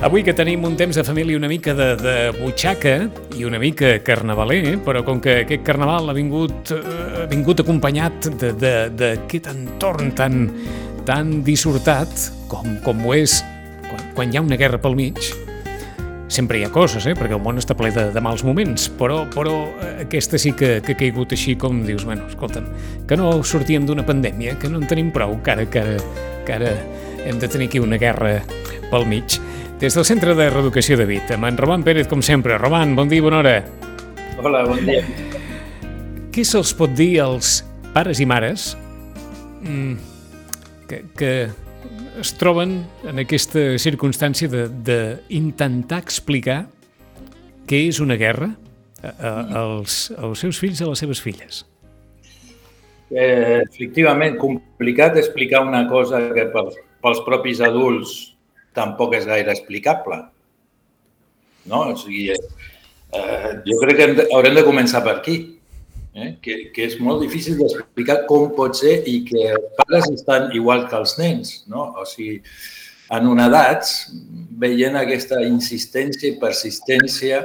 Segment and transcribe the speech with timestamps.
[0.00, 2.94] Avui que tenim un temps de família una mica de, de butxaca
[3.36, 6.78] i una mica carnavaler, però com que aquest carnaval ha vingut, eh,
[7.20, 10.46] ha vingut acompanyat d'aquest entorn tan,
[11.04, 13.42] tan dissortat com, com ho és
[13.90, 15.20] quan, quan hi ha una guerra pel mig,
[16.32, 17.12] sempre hi ha coses, eh?
[17.12, 20.78] perquè el món està ple de, de mals moments, però, però eh, aquesta sí que,
[20.80, 22.72] que ha caigut així com dius, bueno, escolta'm,
[23.04, 26.00] que no sortíem d'una pandèmia, que no en tenim prou, que ara, que ara,
[26.48, 26.74] que ara
[27.28, 28.38] hem de tenir aquí una guerra
[28.88, 29.36] pel mig.
[29.80, 32.58] Des del Centre de Reeducació de Vit, amb en Roman Pérez, com sempre.
[32.60, 33.52] Roman, bon dia, bona hora.
[34.36, 35.00] Hola, bon dia.
[36.34, 37.62] Què se'ls pot dir als
[37.94, 38.74] pares i mares
[39.64, 39.94] mm,
[40.90, 41.30] que, que
[42.20, 42.74] es troben
[43.08, 46.58] en aquesta circumstància d'intentar explicar
[47.64, 48.50] què és una guerra
[49.00, 51.62] a, a, als, als seus fills i a les seves filles?
[53.08, 58.29] Eh, efectivament, complicat explicar una cosa que pels, pels propis adults
[58.76, 60.20] tampoc és gaire explicable.
[61.70, 61.86] No?
[61.92, 65.38] O sigui, eh, jo crec que hem de, haurem de començar per aquí,
[66.14, 66.34] eh?
[66.42, 70.86] que, que és molt difícil d'explicar com pot ser i que els pares estan igual
[70.88, 71.54] que els nens.
[71.70, 71.90] No?
[72.00, 72.40] O sigui,
[73.10, 73.88] en una edat,
[74.62, 77.42] veient aquesta insistència i persistència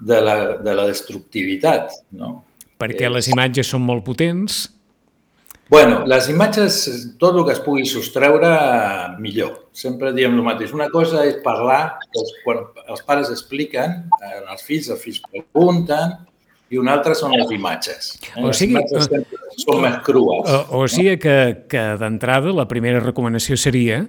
[0.00, 1.92] de la, de la destructivitat.
[2.16, 2.40] No?
[2.80, 4.64] Perquè les imatges són molt potents,
[5.70, 6.80] bueno, les imatges,
[7.18, 8.50] tot el que es pugui sostreure,
[9.22, 9.68] millor.
[9.72, 10.74] Sempre diem el mateix.
[10.74, 14.02] Una cosa és parlar, doncs, quan els pares expliquen,
[14.40, 16.18] els fills, els fills pregunten,
[16.70, 18.12] i una altra són les imatges.
[18.32, 18.42] Eh?
[18.42, 20.50] O sigui, les imatges són més crues.
[20.50, 21.36] O, o sigui que,
[21.70, 24.04] que d'entrada la primera recomanació seria,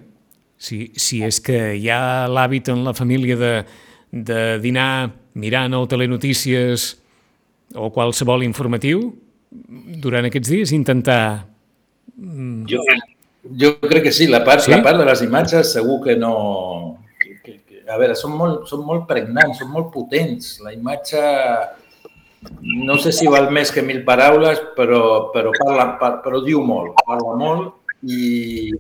[0.62, 3.54] si, si és que hi ha l'hàbit en la família de,
[4.12, 6.96] de dinar mirant el telenotícies
[7.78, 9.12] o qualsevol informatiu,
[10.02, 11.51] durant aquests dies intentar
[12.16, 12.66] Mm.
[12.70, 12.82] Jo,
[13.64, 14.72] jo crec que sí, la part, sí?
[14.74, 16.34] la part de les imatges segur que no...
[17.22, 20.58] Que, que, que, a veure, són molt, són molt pregnants, són molt potents.
[20.66, 21.22] La imatge
[22.62, 27.36] no sé si val més que mil paraules, però, però, parla, però diu molt, parla
[27.38, 28.72] molt i,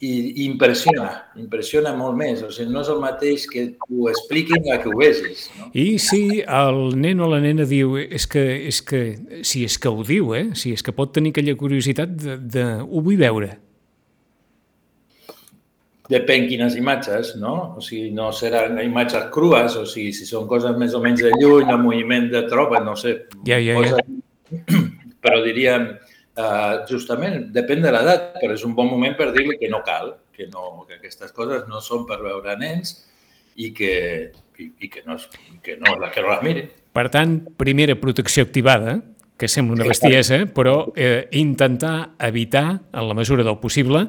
[0.00, 2.40] i impressiona, impressiona molt més.
[2.40, 5.48] O sigui, no és el mateix que ho expliquin que ho vegis.
[5.58, 5.68] No?
[5.76, 9.02] I si el nen o la nena diu, és que, és que,
[9.44, 10.46] si és que ho diu, eh?
[10.56, 13.52] si és que pot tenir aquella curiositat de, de ho vull veure.
[16.10, 17.54] Depèn quines imatges, no?
[17.78, 21.36] O sigui, no seran imatges crues, o sigui, si són coses més o menys de
[21.36, 23.18] lluny, el moviment de tropa, no sé.
[23.46, 24.00] Ja, ja, ja.
[25.22, 25.90] Però diríem,
[26.38, 30.12] Uh, justament, depèn de l'edat, però és un bon moment per dir-li que no cal,
[30.32, 32.94] que, no, que aquestes coses no són per veure nens
[33.58, 33.94] i que,
[34.56, 35.18] i, i que, no,
[35.60, 36.70] que, no, que no les mirin.
[36.96, 39.00] Per tant, primera protecció activada,
[39.40, 44.06] que sembla una bestiesa, però eh, intentar evitar, en la mesura del possible,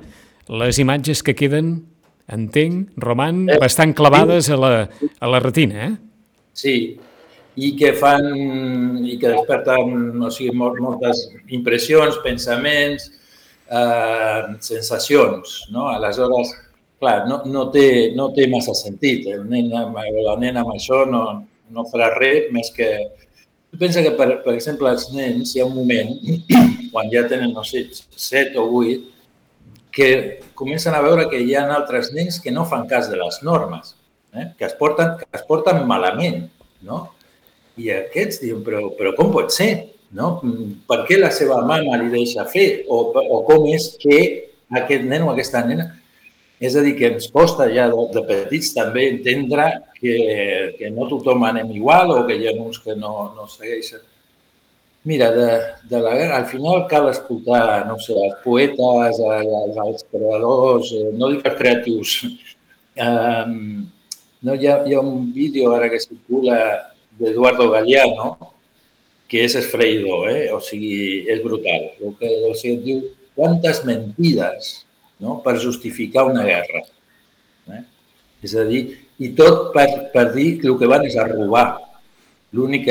[0.51, 1.73] les imatges que queden,
[2.31, 5.95] entenc, Roman, eh, bastant clavades a la, a la retina, eh?
[6.53, 6.75] Sí,
[7.55, 13.09] i que fan i que desperten o sigui, moltes impressions, pensaments,
[13.67, 15.65] eh, sensacions.
[15.71, 15.89] No?
[15.91, 16.53] Aleshores,
[16.99, 19.27] clar, no, no, té, no té massa sentit.
[19.27, 21.23] El nen la nena amb això no,
[21.71, 22.91] no farà res més que...
[23.71, 26.09] Tu pensa que, per, per exemple, els nens, hi ha un moment,
[26.91, 27.85] quan ja tenen, no sé,
[28.19, 29.21] 7 o 8,
[29.95, 30.09] que
[30.59, 33.95] comencen a veure que hi ha altres nens que no fan cas de les normes,
[34.35, 34.49] eh?
[34.57, 36.45] que, es porten, que es porten malament,
[36.83, 36.99] no?
[37.81, 39.71] I aquests diuen, però, però com pot ser?
[40.17, 40.35] No?
[40.89, 42.83] Per què la seva mama li deixa fer?
[42.91, 44.21] O, o com és que
[44.81, 45.91] aquest nen o aquesta nena...
[46.61, 49.63] És a dir, que ens costa ja de, de petits també entendre
[49.95, 50.11] que,
[50.77, 54.03] que no tothom anem igual o que hi ha uns que no, no segueixen.
[55.09, 55.47] Mira, de,
[55.89, 61.31] de la al final cal escoltar, no sé, els poetes, els, els creadors, eh, no
[61.33, 62.13] dic els creatius.
[63.01, 63.87] Um,
[64.45, 66.59] no, hi, ha, hi ha un vídeo ara que circula
[67.19, 68.35] d'Eduardo Galeano,
[69.31, 70.47] que és esfreïdor, eh?
[70.51, 71.91] o sigui, és brutal.
[72.03, 73.03] El que o sigui, diu
[73.37, 74.73] quantes mentides
[75.23, 75.39] no?
[75.45, 76.83] per justificar una guerra.
[77.71, 77.83] Eh?
[78.43, 78.83] És a dir,
[79.21, 81.69] i tot per, per dir que el que van és a robar.
[82.51, 82.89] L'únic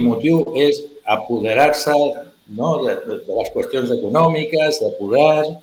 [0.00, 2.70] motiu és apoderar-se no?
[2.86, 5.58] de, de, de les qüestions econòmiques, de poder,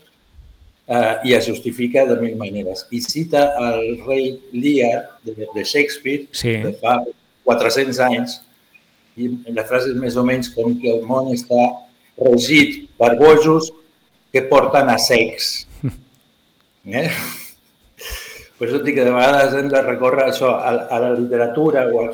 [0.92, 2.86] eh, i es justifica de mil maneres.
[2.92, 6.60] I cita el rei Lear de, de Shakespeare, sí.
[6.68, 7.00] de fa
[7.48, 8.40] 400 anys,
[9.20, 11.68] i la frase és més o menys com que el món està
[12.22, 13.72] regit per bojos
[14.32, 15.54] que porten a secs.
[16.82, 17.06] Eh?
[18.58, 22.00] Per això dic que de vegades hem de recórrer això a, a la literatura o
[22.02, 22.08] al...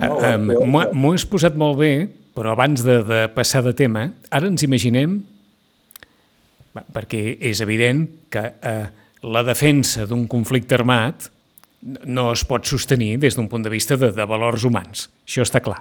[0.00, 0.16] No?
[0.16, 1.90] Uh, uh, M'ho has posat molt bé,
[2.32, 5.18] però abans de, de passar de tema, ara ens imaginem,
[6.96, 8.88] perquè és evident que uh,
[9.36, 11.28] la defensa d'un conflicte armat
[11.82, 15.08] no es pot sostenir des d'un punt de vista de, de valors humans.
[15.26, 15.78] Això està clar.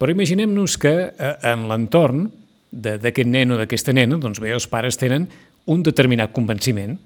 [0.00, 2.26] Però imaginem-nos que eh, en l'entorn
[2.70, 5.26] d'aquest nen o d'aquesta nena, doncs bé, els pares tenen
[5.70, 6.96] un determinat convenciment.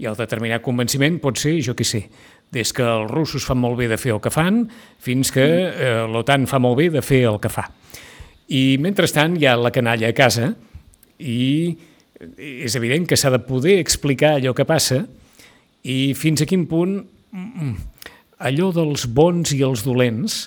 [0.00, 2.06] I el determinat convenciment pot ser, jo què sé,
[2.52, 4.64] des que els russos fan molt bé de fer el que fan
[5.00, 7.66] fins que eh, l'OTAN fa molt bé de fer el que fa.
[8.52, 10.50] I mentrestant hi ha la canalla a casa
[11.22, 11.72] i
[12.36, 15.00] és evident que s'ha de poder explicar allò que passa
[15.82, 17.00] i fins a quin punt
[18.42, 20.46] allò dels bons i els dolents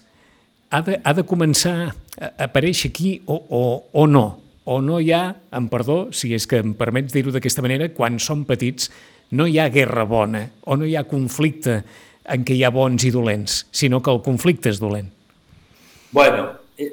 [0.70, 3.62] ha de, ha de començar a aparèixer aquí o, o,
[3.94, 4.26] o no.
[4.66, 8.18] O no hi ha, en perdó, si és que em permets dir-ho d'aquesta manera, quan
[8.20, 8.90] som petits
[9.38, 11.84] no hi ha guerra bona o no hi ha conflicte
[12.34, 15.12] en què hi ha bons i dolents, sinó que el conflicte és dolent.
[16.16, 16.48] Bueno,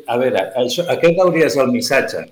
[0.06, 2.26] a veure, això, aquest hauria de ser el missatge.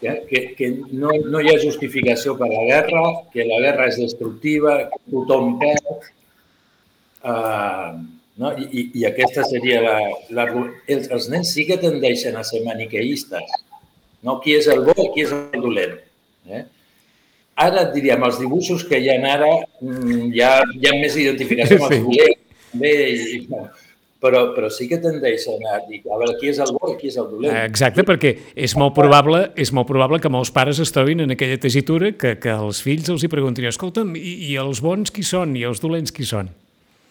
[0.00, 0.14] Ja?
[0.28, 3.02] Que, que no, no hi ha justificació per la guerra,
[3.34, 6.10] que la guerra és destructiva, que tothom perd.
[7.20, 8.00] Uh,
[8.40, 8.52] no?
[8.56, 9.96] I, I aquesta seria la...
[10.36, 10.46] la
[10.88, 13.56] els, els nens sí que tendeixen a ser maniqueistes.
[14.24, 14.38] No?
[14.44, 15.98] Qui és el bo i qui és el dolent.
[16.48, 16.64] Eh?
[17.60, 19.50] Ara et diria, amb els dibuixos que hi ha ara,
[19.84, 22.46] mm, hi ha, hi ha més identificació amb els dolents.
[22.80, 23.40] Bé, i,
[24.20, 27.10] però, però sí que tendeixen a dir a veure qui és el bo i qui
[27.10, 27.56] és el dolent.
[27.64, 31.58] Exacte, perquè és molt probable, és molt probable que molts pares es trobin en aquella
[31.60, 35.56] tesitura que, que els fills els hi preguntin escolta'm, i, i els bons qui són
[35.58, 36.52] i els dolents qui són?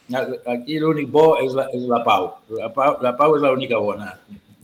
[0.10, 2.32] Aquí l'únic bo és la, és la pau.
[2.58, 4.16] La pau, la pau és l'única bona.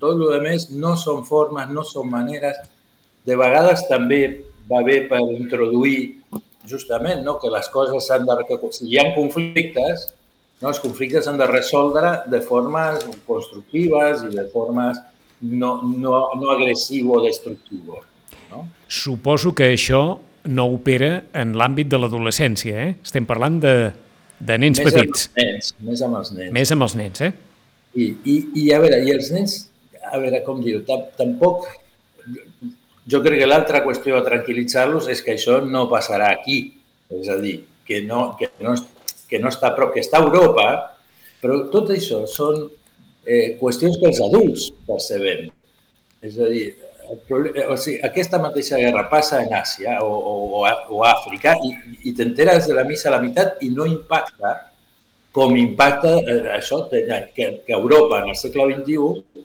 [0.02, 2.58] Tot el més no són formes, no són maneres.
[3.26, 4.22] De vegades també
[4.70, 6.22] va bé per introduir
[6.66, 8.38] justament no, que les coses s'han de...
[8.50, 10.08] Que si hi ha conflictes,
[10.62, 10.70] no?
[10.72, 15.02] Els conflictes s'han de resoldre de formes constructives i de formes
[15.42, 18.00] no, no, no agressiu o destructiu.
[18.52, 18.66] No?
[18.88, 20.02] Suposo que això
[20.46, 22.96] no opera en l'àmbit de l'adolescència, eh?
[23.06, 23.76] Estem parlant de,
[24.40, 25.28] de nens més petits.
[25.30, 26.54] Amb nens, més amb els nens.
[26.56, 27.32] Més amb els nens, eh?
[27.96, 29.58] I, i, i a veure, i els nens,
[30.12, 30.80] a veure, com dir
[31.18, 31.70] tampoc...
[33.06, 36.58] Jo crec que l'altra qüestió a tranquil·litzar-los és que això no passarà aquí.
[37.14, 38.74] És a dir, que no, que no,
[39.30, 40.66] que no està prop, que està a Europa,
[41.44, 42.64] però tot això són
[43.30, 45.52] eh, qüestions que els adults percebem.
[46.26, 46.72] És a dir,
[47.28, 51.74] problema, o sigui, aquesta mateixa guerra passa en Àsia o, o, o Àfrica i,
[52.10, 54.56] i t'enteres de la missa a la meitat i no impacta
[55.36, 57.04] com impacta eh, això que,
[57.66, 59.44] que Europa en el segle XXI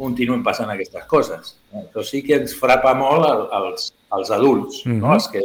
[0.00, 1.54] continuen passant aquestes coses.
[1.70, 5.00] Però sí que ens frapa molt als, als adults, mm -hmm.
[5.00, 5.06] no?
[5.08, 5.14] Mhm.
[5.14, 5.40] els que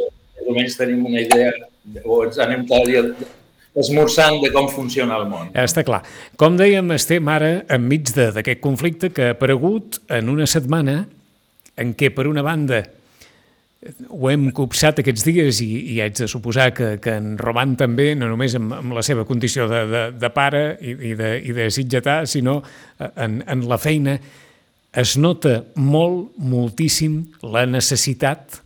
[0.46, 1.52] almenys tenim una idea
[2.04, 3.02] o ens anem cada dia
[3.76, 5.50] esmorzant de com funciona el món.
[5.52, 6.02] Està clar.
[6.40, 11.06] Com dèiem, estem ara enmig d'aquest conflicte que ha aparegut en una setmana
[11.76, 12.82] en què, per una banda,
[14.08, 18.10] ho hem copsat aquests dies i, i haig de suposar que, que en Roman també,
[18.18, 21.54] no només amb, amb la seva condició de, de, de pare i, i, de, i
[21.56, 22.58] de sitgetar, sinó
[22.98, 24.16] en, en la feina,
[24.96, 27.20] es nota molt, moltíssim
[27.52, 28.62] la necessitat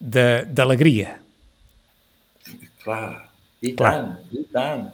[0.00, 1.18] d'alegria.
[2.84, 3.04] Clar,
[3.64, 3.92] i Clar.
[3.92, 4.88] tant, i tant.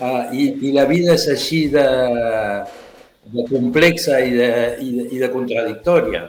[0.00, 1.84] Uh, i, I la vida és així de,
[3.32, 4.50] de complexa i de,
[4.82, 6.24] i de, i de contradictòria.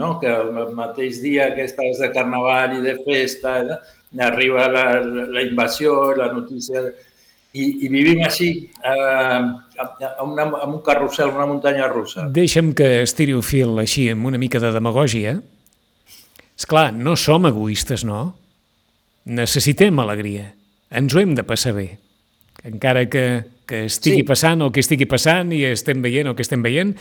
[0.00, 0.16] No?
[0.20, 3.56] Que el mateix dia que estàs de carnaval i de festa,
[4.28, 6.86] arriba la, la invasió, la notícia...
[7.54, 8.48] I, i vivim així,
[8.82, 12.24] eh, amb, una, amb un carrusel, una muntanya russa.
[12.34, 15.36] Deixa'm que estiri el fil així, amb una mica de demagògia.
[16.58, 18.24] És clar, no som egoistes, no?
[19.38, 20.48] Necessitem alegria
[20.94, 21.88] ens ho hem de passar bé.
[22.64, 23.24] Encara que,
[23.68, 24.28] que estigui sí.
[24.28, 26.94] passant el que estigui passant i estem veient el que estem veient,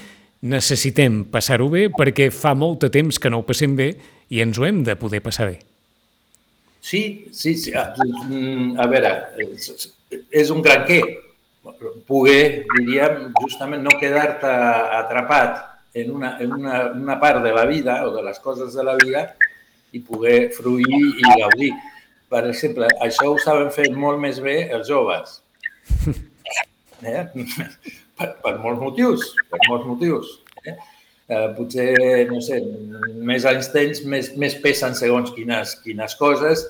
[0.43, 3.93] necessitem passar-ho bé perquè fa molt de temps que no ho passem bé
[4.33, 5.59] i ens ho hem de poder passar bé.
[6.83, 7.71] Sí, sí, sí.
[7.75, 10.99] A, mm, a veure, és, és un gran què.
[12.07, 14.51] Poder, diríem, justament no quedar-te
[14.99, 15.61] atrapat
[15.95, 18.97] en una, en una, una part de la vida o de les coses de la
[18.99, 19.29] vida
[19.95, 21.71] i poder fruir i gaudir
[22.33, 25.41] per exemple, això ho saben fer molt més bé els joves.
[27.05, 27.25] Eh?
[28.13, 30.27] Per, per molts motius, per molts motius.
[30.69, 30.75] Eh?
[31.33, 31.87] Eh, potser,
[32.29, 32.59] no sé,
[33.25, 36.61] més anys tens, més, més pesen segons quines, quines coses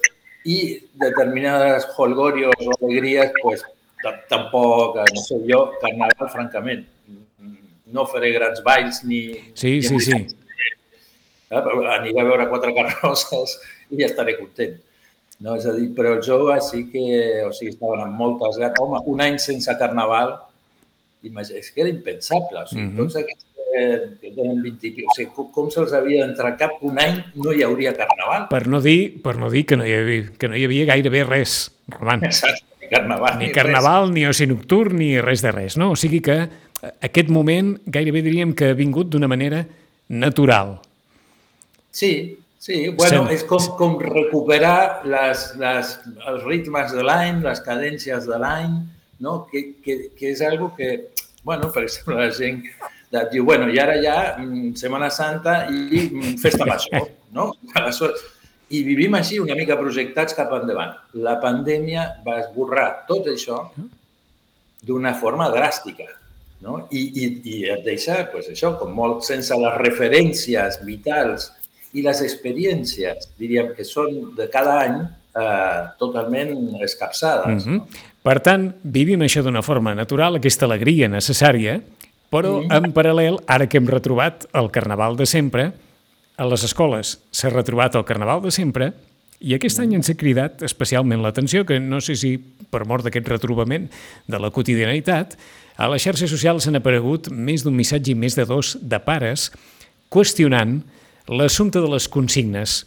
[0.48, 0.56] i
[1.02, 3.66] determinades holgorios o alegries, pues,
[4.32, 6.88] tampoc, no sé, jo, carnaval, francament,
[7.94, 9.22] no faré grans balls ni...
[9.60, 10.22] Sí, ni sí, sí.
[11.52, 11.62] Eh?
[11.98, 13.60] Aniré a veure quatre carrosses
[13.92, 14.80] i ja estaré content.
[15.40, 15.56] No?
[15.56, 17.06] És a dir, però els joves sí que,
[17.48, 18.80] o sigui, estaven amb moltes ganes.
[18.84, 20.38] Home, un any sense carnaval,
[21.24, 22.64] és que era impensable.
[22.64, 22.98] O sigui, mm -hmm.
[22.98, 23.54] tots aquests
[24.22, 27.64] que tenen 20 o sigui, com, com se'ls havia d'entrar cap un any no hi
[27.66, 28.48] hauria carnaval.
[28.52, 31.24] Per no dir, per no dir que, no hi havia, que no hi havia gairebé
[31.24, 32.24] res, Roman.
[32.30, 33.40] Exacte, carnaval.
[33.40, 34.14] Ni, ni carnaval, res.
[34.14, 35.94] ni oci nocturn, ni res de res, no?
[35.96, 36.38] O sigui que
[37.02, 39.64] aquest moment gairebé diríem que ha vingut d'una manera
[40.10, 40.78] natural.
[41.94, 42.80] Sí, sí.
[42.96, 43.36] Bueno, Sem...
[43.36, 45.94] és com, com recuperar les, les,
[46.32, 48.80] els ritmes de l'any, les cadències de l'any,
[49.24, 49.44] no?
[49.52, 50.94] que, que, que és algo que,
[51.44, 52.64] bueno, per exemple, la gent
[53.32, 57.52] diu, bueno, i ara ja mm, Setmana Santa i mm, festa major, no?
[58.74, 60.96] I vivim així una mica projectats cap endavant.
[61.22, 63.60] La pandèmia va esborrar tot això
[64.88, 66.08] d'una forma dràstica.
[66.64, 66.80] No?
[66.90, 71.52] I, i, I et deixa, pues això, com molt sense les referències vitals
[71.94, 74.98] i les experiències, diríem que són de cada any,
[75.38, 77.66] eh, totalment escapçades.
[77.66, 77.78] Mm -hmm.
[77.78, 77.88] no?
[78.24, 81.82] Per tant, vivim això d'una forma natural, aquesta alegria necessària,
[82.32, 82.86] però mm -hmm.
[82.86, 85.74] en paral·lel, ara que hem retrobat el carnaval de sempre,
[86.38, 88.94] a les escoles s'ha retrobat el carnaval de sempre
[89.44, 92.38] i aquest any ens ha cridat especialment l'atenció, que no sé si
[92.72, 93.90] per mort d'aquest retrobament
[94.26, 95.38] de la quotidianitat,
[95.76, 99.52] a les xarxes socials han aparegut més d'un missatge i més de dos de pares
[100.14, 100.82] qüestionant
[101.28, 102.84] l'assumpte de les consignes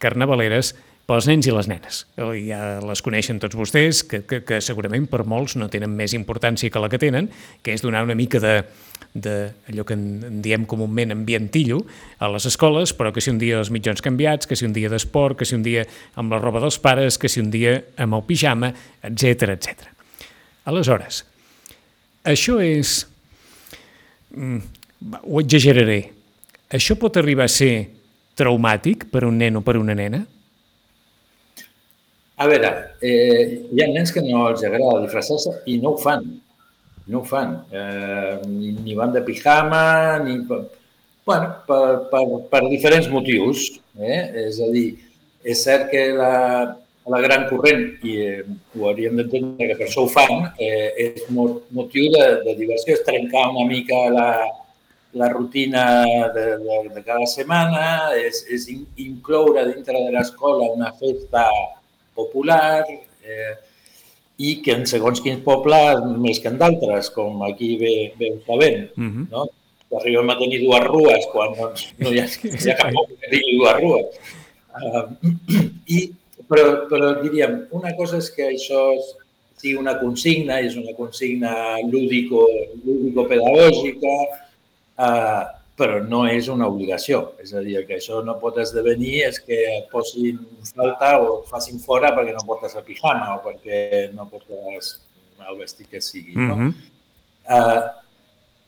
[0.00, 0.74] carnavaleres
[1.10, 2.04] pels nens i les nenes.
[2.46, 6.70] Ja les coneixen tots vostès, que, que, que segurament per molts no tenen més importància
[6.70, 7.26] que la que tenen,
[7.64, 8.60] que és donar una mica de,
[9.14, 9.34] de
[9.72, 11.80] allò que en diem comúment ambientillo
[12.22, 14.90] a les escoles, però que si un dia els mitjons canviats, que si un dia
[14.92, 15.82] d'esport, que si un dia
[16.20, 18.70] amb la roba dels pares, que si un dia amb el pijama,
[19.02, 19.90] etc etc.
[20.70, 21.24] Aleshores,
[22.22, 23.00] això és...
[24.30, 24.62] Mm,
[25.24, 26.19] ho exageraré.
[26.70, 27.72] Això pot arribar a ser
[28.38, 30.20] traumàtic per un nen o per una nena?
[32.40, 32.70] A veure,
[33.02, 36.22] eh, hi ha nens que no els agrada disfressar-se i no ho fan.
[37.10, 37.56] No ho fan.
[37.74, 39.82] Eh, ni, ni van de pijama,
[40.24, 40.38] ni...
[40.46, 41.80] Bueno, per,
[42.12, 42.22] per,
[42.52, 43.66] per diferents motius.
[43.98, 44.20] Eh?
[44.46, 44.86] És a dir,
[45.42, 46.32] és cert que la,
[47.10, 48.46] la gran corrent, i eh,
[48.78, 53.04] ho hauríem d'entendre que per això ho fan, eh, és motiu de, de diversió, és
[53.10, 54.30] trencar una mica la,
[55.12, 58.68] la rutina de, de, de cada setmana, és, és
[59.02, 61.48] incloure dintre de l'escola una festa
[62.14, 63.54] popular eh,
[64.40, 68.82] i que en segons quins pobles més que en d'altres, com aquí ve, ve sabent,
[68.96, 69.24] uh -huh.
[69.30, 69.42] no?
[69.98, 73.30] Arribem a tenir dues rues quan doncs, no hi ha, hi ha cap poble que
[73.30, 74.06] tingui dues rues.
[74.70, 75.04] Uh,
[75.96, 75.98] i,
[76.48, 78.82] però, però diríem, una cosa és que això
[79.60, 84.49] sigui una consigna, és una consigna lúdico-pedagògica, lúdico
[85.00, 85.42] uh,
[85.80, 87.22] però no és una obligació.
[87.40, 90.40] És a dir, que això no pot esdevenir és que et posin
[90.74, 94.92] falta o et facin fora perquè no portes el pijama o perquè no portes
[95.48, 96.36] el vestit que sigui.
[96.36, 96.56] No?
[96.56, 96.74] Mm -hmm.
[97.56, 98.00] uh,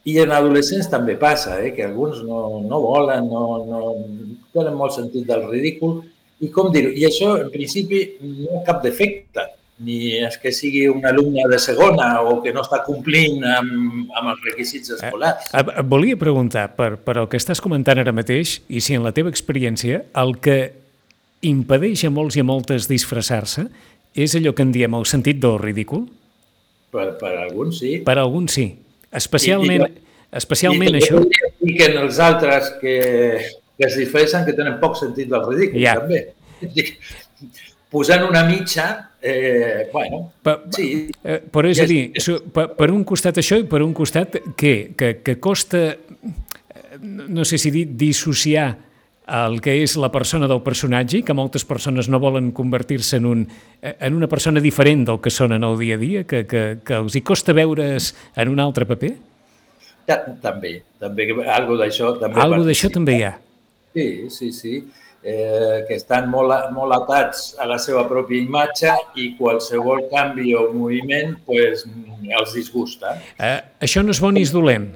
[0.05, 3.81] I en adolescents també passa, eh, que alguns no, no volen, no, no
[4.53, 6.03] tenen molt sentit del ridícul.
[6.41, 6.91] I com dir-ho?
[6.91, 9.45] I això, en principi, no és cap defecte
[9.83, 14.33] ni és que sigui un alumne de segona o que no està complint amb, amb
[14.35, 15.51] els requisits eh, escolars.
[15.53, 19.07] Eh, et volia preguntar, per, per el que estàs comentant ara mateix, i si en
[19.07, 20.59] la teva experiència el que
[21.43, 23.67] impedeix a molts i a moltes disfressar-se
[24.15, 26.07] és allò que en diem el sentit del ridícul?
[26.93, 27.97] Per, per alguns sí.
[28.05, 28.67] Per alguns sí.
[29.13, 31.23] Especialment, I, i, especialment i, això...
[31.65, 32.97] I que en els altres que,
[33.77, 35.97] que es disfressen que tenen poc sentit del ridícul, ja.
[36.01, 36.27] també.
[37.93, 38.87] Posant una mitja
[39.25, 41.07] Eh, bueno, pa, sí.
[41.23, 42.11] Eh, però és a dir,
[42.51, 44.73] per, per un costat això i per un costat què?
[44.99, 48.73] Que, que costa, eh, no sé si dir, dissociar
[49.23, 53.45] el que és la persona del personatge, que moltes persones no volen convertir-se en, un,
[53.79, 56.65] eh, en una persona diferent del que són en el dia a dia, que, que,
[56.83, 59.13] que els hi costa veure's en un altre paper?
[60.11, 62.43] Ja, també, també, algo d'això també.
[62.43, 63.37] Algo d'això també hi ha.
[63.95, 64.75] Sí, sí, sí
[65.23, 70.69] eh, que estan molt, molt atats a la seva pròpia imatge i qualsevol canvi o
[70.75, 71.87] moviment pues,
[72.23, 73.17] els disgusta.
[73.39, 74.91] Eh, això no és bon ni és dolent?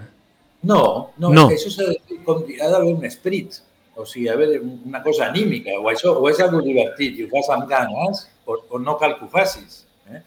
[0.67, 0.83] No,
[1.23, 1.47] no, no.
[1.53, 3.61] això ha d'haver un esperit,
[3.95, 7.53] o sigui, haver una cosa anímica, o això o és algo divertit i ho fas
[7.55, 9.85] amb ganes, o, o no cal que ho facis.
[10.11, 10.23] Eh?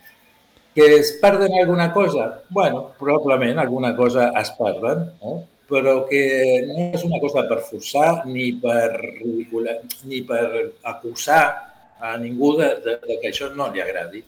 [0.76, 2.44] Que es perden alguna cosa?
[2.50, 5.40] bueno, probablement alguna cosa es perden, eh?
[5.70, 6.22] Però que
[6.68, 10.44] no és una cosa per forçar ni per ridicular, ni per
[10.92, 11.44] acusar
[12.00, 14.24] a ningú de, de, de que això no li agradi.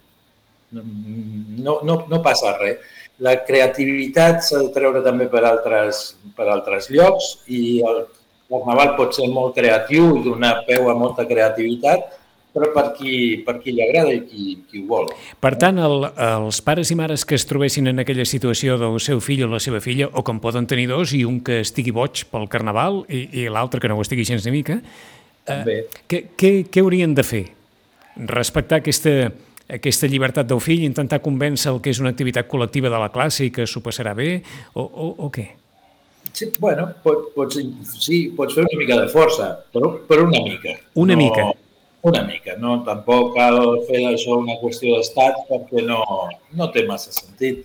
[0.71, 2.79] No, no, no passa res.
[3.21, 6.01] La creativitat s'ha de treure també per altres,
[6.37, 8.05] per altres llocs i el
[8.51, 12.07] carnaval pot ser molt creatiu i donar peu a molta creativitat,
[12.51, 13.13] però per qui,
[13.45, 15.07] per qui li agrada i qui, qui ho vol.
[15.41, 19.21] Per tant, el, els pares i mares que es trobessin en aquella situació del seu
[19.23, 22.25] fill o la seva filla, o com poden tenir dos, i un que estigui boig
[22.31, 24.81] pel carnaval i, i l'altre que no ho estigui gens de mica,
[25.47, 25.79] eh,
[26.11, 27.45] què, què, què haurien de fer?
[28.27, 29.31] Respectar aquesta,
[29.71, 33.47] aquesta llibertat del fill, intentar convèncer el que és una activitat col·lectiva de la classe
[33.47, 34.41] i que s'ho passarà bé,
[34.75, 35.47] o, o, o què?
[36.31, 37.57] Sí, bueno, pot, pots,
[37.95, 40.75] sí, pots fer una mica de força, però, però una mica.
[40.99, 41.47] Una no, mica.
[42.09, 42.79] Una mica, no?
[42.85, 46.01] Tampoc cal fer això una qüestió d'estat perquè no,
[46.57, 47.61] no té massa sentit.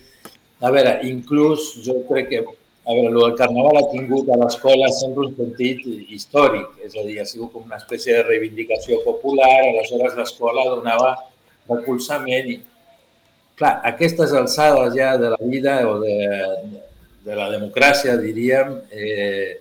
[0.61, 2.43] A veure, inclús jo crec que
[2.87, 5.81] a veure, el carnaval ha tingut a l'escola sempre un sentit
[6.15, 11.09] històric, és a dir, ha sigut com una espècie de reivindicació popular, aleshores l'escola donava
[11.67, 12.57] recolzament i,
[13.59, 16.15] clar, aquestes alçades ja de la vida o de,
[17.27, 19.57] de la democràcia, diríem, eh,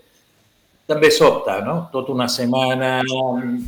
[0.87, 1.76] també sobta, no?
[1.93, 3.00] Tota una setmana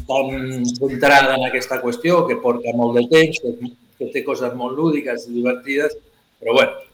[0.08, 4.78] tan centrada en aquesta qüestió, que porta molt de temps, que, que té coses molt
[4.78, 5.96] lúdiques i divertides,
[6.38, 6.84] però bueno,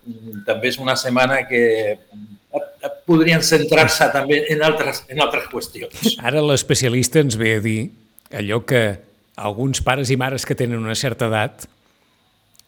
[0.47, 1.99] també és una setmana que
[3.05, 6.17] podrien centrar-se també en altres, en altres qüestions.
[6.25, 7.81] Ara l'especialista ens ve a dir
[8.35, 8.85] allò que
[9.37, 11.67] alguns pares i mares que tenen una certa edat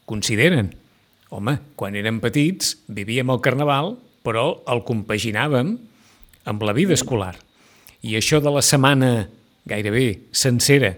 [0.07, 0.75] consideren.
[1.31, 3.97] Home, quan érem petits vivíem el carnaval,
[4.27, 5.77] però el compaginàvem
[6.47, 7.35] amb la vida escolar.
[8.03, 9.29] I això de la setmana
[9.67, 10.93] gairebé sencera,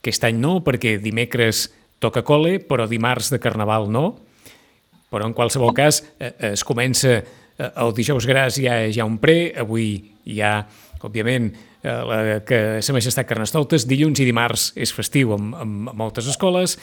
[0.00, 1.68] aquest any no, perquè dimecres
[2.00, 4.14] toca col·le, però dimarts de carnaval no,
[5.10, 7.20] però en qualsevol cas eh, es comença
[7.60, 9.92] Eh, el dijous gras ja hi ha un pre, avui
[10.30, 10.60] hi ha,
[11.04, 11.50] òbviament,
[11.82, 16.78] eh, la, que Sa Majestat Carnestoltes, dilluns i dimarts és festiu en, en moltes escoles.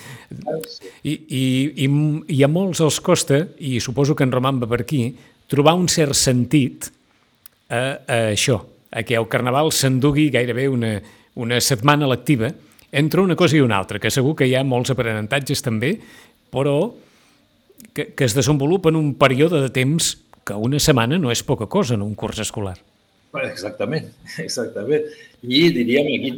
[1.02, 1.44] I, i,
[1.86, 1.90] i,
[2.38, 5.02] i a molts els costa, i suposo que en Roman va per aquí,
[5.50, 6.92] trobar un cert sentit
[7.70, 8.62] a, a això,
[8.98, 10.96] a que el Carnaval s'endugui gairebé una,
[11.38, 12.50] una setmana lectiva
[12.92, 15.98] entre una cosa i una altra, que segur que hi ha molts aprenentatges també,
[16.54, 16.80] però
[17.94, 20.16] que, que es desenvolupa en un període de temps
[20.48, 22.78] que una setmana no és poca cosa en un curs escolar.
[23.44, 24.08] Exactament,
[24.46, 25.12] exactament.
[25.46, 26.32] I diríem aquí,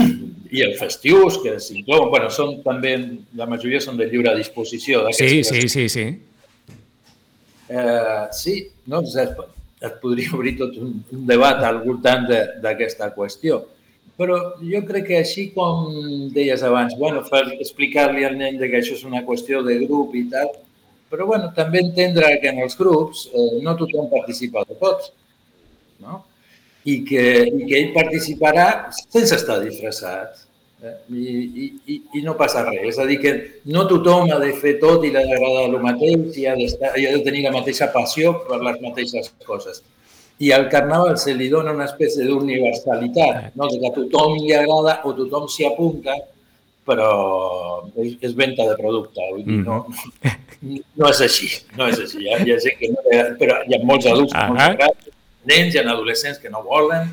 [0.56, 2.96] i els festius que s'inclouen, bueno, són també,
[3.38, 5.04] la majoria són de lliure disposició.
[5.14, 6.08] Sí, sí, sí, sí.
[7.70, 8.56] Eh, sí,
[8.90, 9.04] no,
[9.80, 12.26] et podria obrir tot un, un debat al voltant
[12.62, 13.62] d'aquesta qüestió.
[14.20, 15.86] Però jo crec que així com
[16.34, 17.22] deies abans, bueno,
[17.56, 20.50] explicar-li al nen que això és una qüestió de grup i tal,
[21.10, 25.10] però bueno, també entendre que en els grups eh, no tothom participa de tots,
[26.04, 26.20] no?
[26.84, 30.46] I que, i que ell participarà sense estar disfressat.
[30.82, 30.94] Eh?
[31.12, 32.82] I, i, I no passa res.
[32.94, 33.32] És a dir, que
[33.72, 37.06] no tothom ha de fer tot i li ha d'agradar el mateix i ha, i
[37.06, 39.82] ha de tenir la mateixa passió per les mateixes coses.
[40.40, 43.68] I al carnaval se li dona una espècie d'universalitat, no?
[43.68, 46.16] de que a tothom li agrada o tothom s'hi apunta,
[46.88, 47.10] però
[48.00, 49.26] és, és venda de producte.
[49.34, 49.82] Vull dir, no,
[50.64, 52.24] no és així, no és així.
[52.24, 53.04] Hi ha, hi ha gent que no,
[53.42, 55.12] però hi ha molts adults que no agrada,
[55.50, 57.12] nens i adolescents que no volen,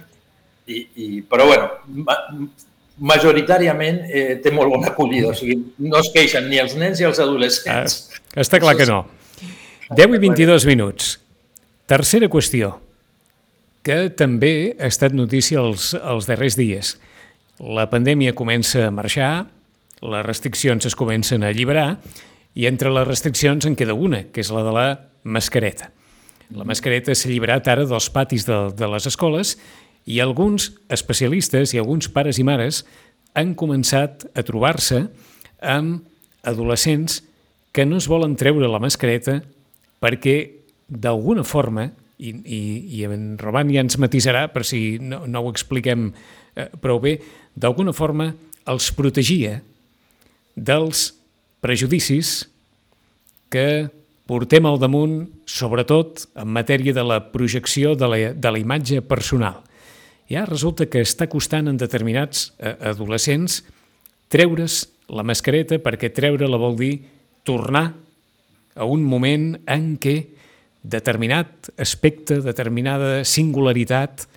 [0.67, 1.67] i, i, però bueno,
[2.97, 7.07] majoritàriament eh, té molt bona acollida, o sigui, no es queixen ni els nens ni
[7.07, 7.97] els adolescents.
[8.33, 9.03] Ah, està clar que no.
[9.93, 11.15] 10 i 22 minuts.
[11.88, 12.73] Tercera qüestió,
[13.86, 16.95] que també ha estat notícia els, els darrers dies.
[17.63, 19.47] La pandèmia comença a marxar,
[20.03, 21.88] les restriccions es comencen a alliberar
[22.57, 24.88] i entre les restriccions en queda una, que és la de la
[25.23, 25.91] mascareta.
[26.55, 29.55] La mascareta s'ha alliberat ara dels patis de, de les escoles
[30.07, 32.83] i alguns especialistes i alguns pares i mares
[33.37, 35.03] han començat a trobar-se
[35.61, 36.07] amb
[36.47, 37.21] adolescents
[37.75, 39.41] que no es volen treure la mascareta
[40.01, 40.37] perquè
[40.87, 42.61] d'alguna forma, i, i,
[42.97, 46.07] i en Roman ja ens matisarà per si no, no ho expliquem
[46.55, 47.17] eh, prou bé,
[47.53, 48.31] d'alguna forma
[48.67, 49.59] els protegia
[50.55, 51.11] dels
[51.61, 52.47] prejudicis
[53.53, 53.87] que
[54.27, 59.61] portem al damunt, sobretot en matèria de la projecció de la, de la imatge personal.
[60.27, 63.61] Ja resulta que està costant en determinats eh, adolescents
[64.31, 66.93] treure's la mascareta perquè treure-la vol dir
[67.47, 67.93] tornar
[68.75, 70.17] a un moment en què
[70.83, 74.27] determinat aspecte, determinada singularitat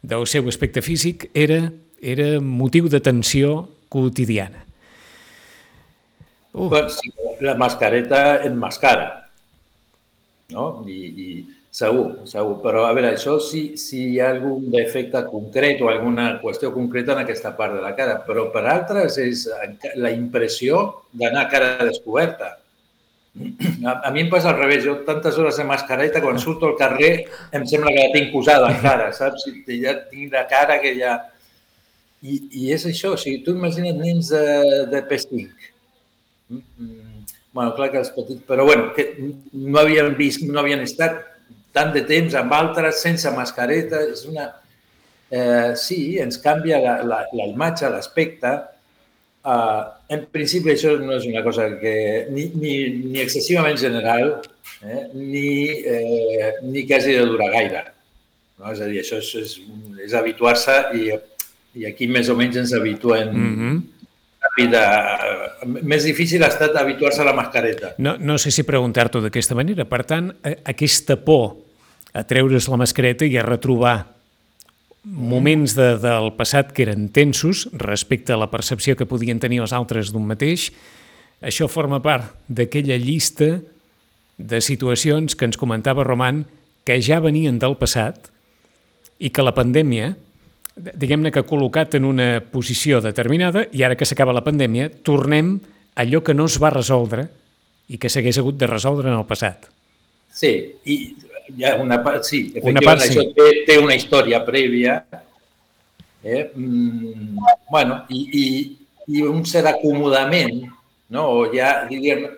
[0.00, 1.68] del seu aspecte físic era,
[2.00, 4.64] era motiu de tensió quotidiana.
[6.52, 6.72] Uh.
[7.40, 9.28] La mascareta enmascara,
[10.52, 10.82] no?
[10.88, 11.28] I, i
[11.70, 12.56] segur, segur.
[12.64, 17.14] Però, a veure, això si, si hi ha algun defecte concret o alguna qüestió concreta
[17.16, 19.46] en aquesta part de la cara, però per altres és
[19.96, 22.56] la impressió d'anar cara descoberta.
[23.86, 24.84] A, a mi em passa al revés.
[24.84, 27.12] Jo tantes hores de mascareta, quan surto al carrer,
[27.54, 29.46] em sembla que la tinc posada encara, saps?
[29.70, 31.18] Ja tinc la cara que ja...
[32.20, 34.42] I, i és això, o sigui, tu imagina't nens de,
[34.92, 35.70] de P5,
[36.50, 39.04] Mm, bueno, clar que els petits, però bueno, que
[39.52, 41.20] no havien vist, no havien estat
[41.72, 44.02] tant de temps amb altres sense mascareta.
[44.12, 44.50] És una...
[45.30, 48.56] Eh, sí, ens canvia la, la, la imatge, l'aspecte,
[49.40, 51.92] Uh, en principi, això no és una cosa que
[52.28, 52.74] ni, ni,
[53.08, 54.34] ni excessivament general
[54.84, 57.80] eh, ni, eh, ni que hagi de durar gaire.
[58.58, 58.74] No?
[58.74, 59.54] És a dir, això és, és,
[60.04, 61.08] és habituar-se i,
[61.80, 63.80] i aquí més o menys ens habituem mm -hmm.
[64.50, 65.64] Ràpida.
[65.66, 67.94] Més difícil ha estat habituar-se a la mascareta.
[67.98, 69.84] No, no sé si preguntar-t'ho d'aquesta manera.
[69.84, 70.32] Per tant,
[70.64, 71.56] aquesta por
[72.12, 74.06] a treure's la mascareta i a retrobar
[75.04, 79.72] moments de, del passat que eren tensos respecte a la percepció que podien tenir els
[79.72, 80.70] altres d'un mateix,
[81.40, 83.60] això forma part d'aquella llista
[84.36, 86.44] de situacions que ens comentava Roman
[86.84, 88.28] que ja venien del passat
[89.20, 90.16] i que la pandèmia,
[90.76, 96.04] diguem-ne que col·locat en una posició determinada i ara que s'acaba la pandèmia tornem a
[96.04, 97.26] allò que no es va resoldre
[97.90, 99.66] i que s'hagués hagut de resoldre en el passat.
[100.32, 100.52] Sí,
[100.86, 100.96] i
[101.56, 103.16] hi ha una part, sí, efectivament, una part, sí.
[103.18, 105.00] això té, té una història prèvia,
[106.22, 106.44] eh?
[106.54, 108.44] Mm, bueno, i, i,
[109.10, 110.62] i un cert acomodament,
[111.10, 111.26] no?
[111.40, 112.28] o ja, diríem,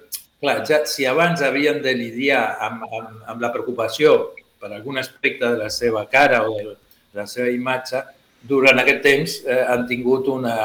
[0.41, 5.45] clar, ja, si abans havien de lidiar amb, amb, amb la preocupació per algun aspecte
[5.45, 6.75] de la seva cara o de
[7.19, 8.01] la seva imatge,
[8.49, 10.57] durant aquest temps eh, han tingut una...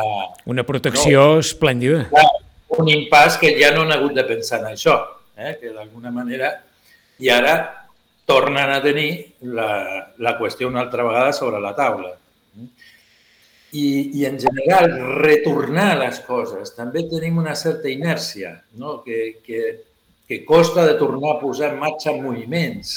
[0.50, 1.42] Una protecció no?
[1.44, 2.06] esplèndida.
[2.78, 4.98] Un impàs que ja no han hagut de pensar en això,
[5.38, 5.58] eh?
[5.62, 6.56] que d'alguna manera...
[7.18, 7.54] I ara
[8.30, 9.70] tornen a tenir la,
[10.22, 12.12] la qüestió una altra vegada sobre la taula.
[13.72, 13.88] I,
[14.20, 14.92] I, en general,
[15.24, 16.76] retornar les coses.
[16.78, 19.00] També tenim una certa inèrcia, no?
[19.02, 19.64] que, que,
[20.30, 22.94] que costa de tornar a posar en marxa moviments,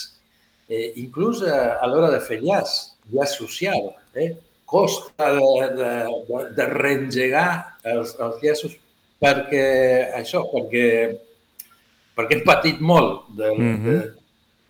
[0.68, 2.76] eh, inclús a, a l'hora de fer llaç,
[3.14, 3.94] llaç social.
[4.14, 4.34] Eh?
[4.70, 5.90] Costa de, de,
[6.28, 7.48] de, de reengegar
[7.82, 8.76] els, els llaços
[9.20, 9.64] perquè
[10.16, 10.86] això, perquè,
[12.16, 13.98] perquè hem patit molt de, mm -hmm.
[13.98, 13.98] de,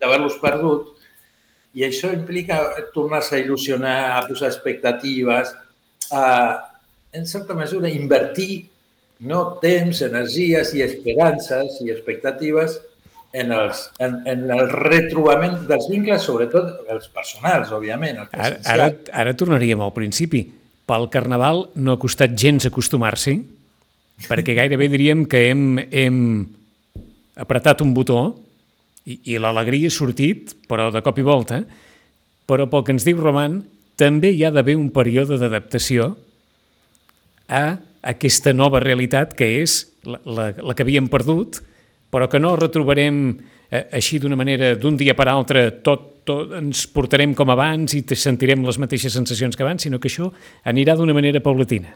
[0.01, 0.89] d'haver-los perdut
[1.77, 2.57] i això implica
[2.95, 5.53] tornar-se a il·lusionar, a posar expectatives,
[6.11, 6.23] a,
[7.13, 8.65] en certa mesura, invertir
[9.19, 12.81] no, temps, energies i esperances i expectatives
[13.33, 18.23] en, els, en, en el retrobament dels vincles, sobretot els personals, òbviament.
[18.25, 18.89] Els ara, ara,
[19.23, 20.43] ara tornaríem al principi.
[20.87, 23.37] Pel Carnaval no ha costat gens acostumar-s'hi,
[24.27, 26.17] perquè gairebé diríem que hem, hem
[27.39, 28.21] apretat un botó
[29.05, 31.61] i, i l'alegria ha sortit, però de cop i volta,
[32.49, 33.61] però pel que ens diu Roman,
[33.99, 36.11] també hi ha d'haver un període d'adaptació
[37.47, 37.77] a
[38.11, 41.61] aquesta nova realitat que és la, la, la que havíem perdut,
[42.11, 43.23] però que no retrobarem
[43.71, 48.03] eh, així d'una manera d'un dia per altre tot, tot ens portarem com abans i
[48.03, 50.29] sentirem les mateixes sensacions que abans, sinó que això
[50.67, 51.95] anirà d'una manera paulatina.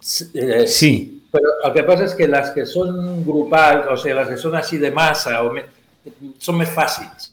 [0.00, 0.92] Sí, eh, sí.
[1.32, 4.56] però el que passa és que les que són grupals, o sigui, les que són
[4.60, 5.68] així de massa, o més,
[6.40, 7.32] són més fàcils.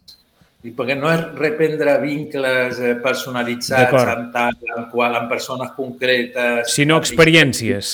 [0.68, 6.74] I perquè no és reprendre vincles eh, personalitzats amb, tal, amb qual, amb persones concretes...
[6.74, 7.94] Sinó experiències.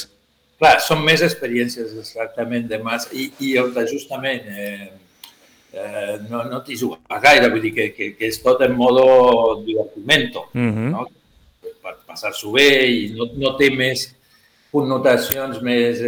[0.61, 4.91] Clar, són més experiències exactament de massa i, i on justament eh,
[5.73, 9.63] eh, no, no t'hi jugues gaire, vull dir que, que, que és tot en modo
[9.65, 10.89] divertimento, uh -huh.
[10.93, 11.07] no?
[11.83, 14.07] per passar-s'ho bé i no, no té més
[14.71, 15.99] connotacions més,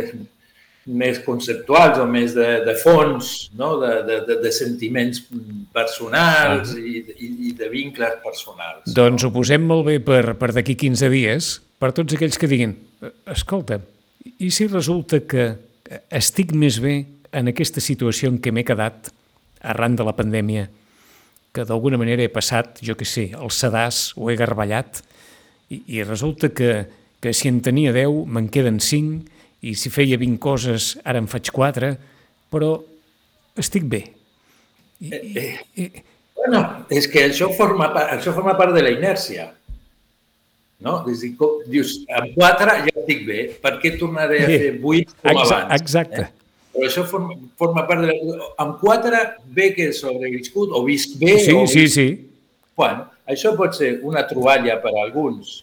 [0.86, 3.79] més conceptuals o més de, de fons, no?
[3.81, 5.23] de, de, de sentiments
[5.73, 8.93] personals i, i, i de vincles personals.
[8.93, 12.77] Doncs ho posem molt bé per, per d'aquí 15 dies, per tots aquells que diguin,
[13.25, 13.81] escolta,
[14.39, 15.51] i si resulta que
[16.09, 16.95] estic més bé
[17.35, 19.11] en aquesta situació en què m'he quedat
[19.65, 20.67] arran de la pandèmia,
[21.55, 25.01] que d'alguna manera he passat, jo que sé, el sedàs o he garballat,
[25.71, 26.85] i, i resulta que,
[27.21, 31.29] que si en tenia 10 me'n queden 5 i si feia 20 coses, ara en
[31.31, 31.93] faig 4,
[32.53, 32.75] però
[33.57, 34.03] estic bé.
[35.01, 35.47] I, eh,
[35.79, 36.03] eh.
[36.35, 36.61] Bueno,
[36.93, 39.47] és que això forma, part, això forma part de la inèrcia.
[40.83, 40.97] No?
[41.07, 45.75] Dius, amb 4 ja estic bé, per què tornaré a fer 8 com abans?
[45.77, 46.25] Exacte.
[46.25, 46.31] Eh?
[46.75, 48.49] Però això forma, forma part de la...
[48.65, 49.21] Amb 4
[49.55, 51.38] bé que he sobreviscut, o visc bé...
[51.45, 51.77] Sí, o visc...
[51.77, 52.07] sí, sí.
[52.75, 55.61] Bueno, això pot ser una troballa per a alguns,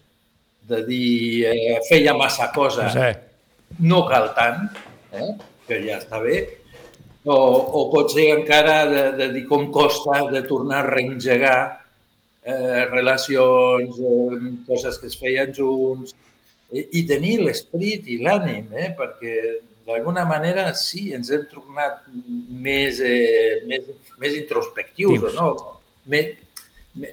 [0.70, 1.10] de dir
[1.50, 3.12] eh, feia massa coses, sí
[3.78, 4.66] no cal tant,
[5.12, 5.32] eh?
[5.68, 6.42] que ja està bé,
[7.24, 11.58] o, o pot ser encara de, de dir com costa de tornar a reengegar
[12.44, 16.14] eh, relacions, eh, coses que es feien junts,
[16.72, 18.92] eh, i tenir l'esperit i l'ànim, eh?
[18.98, 19.36] perquè
[19.86, 23.90] d'alguna manera sí, ens hem tornat més, eh, més,
[24.22, 25.50] més introspectius, o no?
[26.10, 26.34] Més,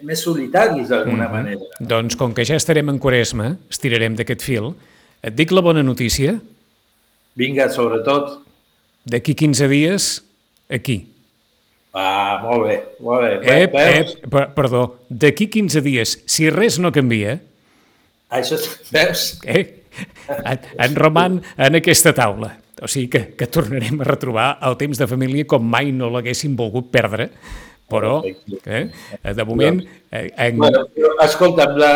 [0.03, 1.31] més solitaris d'alguna mm -hmm.
[1.31, 1.65] manera.
[1.79, 4.73] Doncs com que ja estarem en Quaresma, estirarem d'aquest fil,
[5.21, 6.39] et dic la bona notícia?
[7.35, 8.41] Vinga, sobretot.
[9.05, 10.23] D'aquí 15 dies,
[10.69, 11.07] aquí.
[11.99, 13.59] Ah, molt bé, molt bé.
[13.65, 17.39] Ep, ep, perdó, d'aquí 15 dies, si res no canvia,
[18.29, 18.59] Això,
[18.93, 19.39] veus?
[19.43, 19.63] Eh?
[20.45, 22.53] En, en Roman en aquesta taula.
[22.79, 26.53] O sigui que, que tornarem a retrobar el temps de família com mai no l'haguéssim
[26.55, 27.27] volgut perdre,
[27.89, 28.85] però eh,
[29.33, 29.81] de moment...
[30.13, 30.61] Eh, en...
[30.61, 31.91] Bueno, però, escolta'm, la,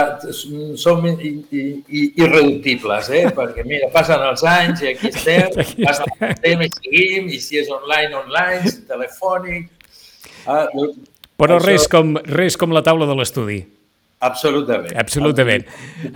[0.82, 3.24] som i, i, i, irreductibles, eh?
[3.38, 5.62] perquè mira, passen els anys i aquí estem,
[6.34, 9.70] estem i seguim, i si és online, online, si telefònic...
[10.48, 10.68] Ah,
[11.40, 11.66] però això...
[11.68, 13.62] res, com, res com la taula de l'estudi.
[14.24, 14.94] Absolutament.
[14.96, 15.66] Absolutament.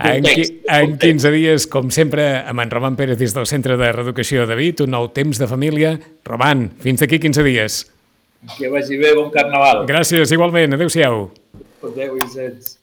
[0.00, 4.46] En, en 15 dies, com sempre, amb en Roman Pérez des del Centre de Reeducació
[4.48, 5.92] de Vit, un nou temps de família.
[6.24, 7.82] Roman, fins d'aquí 15 dies.
[8.56, 9.84] Que vagi bé, bon carnaval.
[9.90, 10.78] Gràcies, igualment.
[10.78, 11.26] Adéu-siau.
[11.84, 12.77] Adéu, Vicenç.